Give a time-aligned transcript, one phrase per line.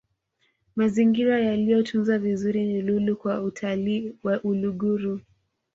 [0.75, 5.21] mazingira yaliyotunzwa vizuri ni lulu kwa utalii wa uluguru